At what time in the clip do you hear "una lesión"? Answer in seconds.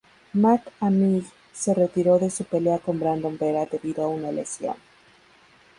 4.07-4.75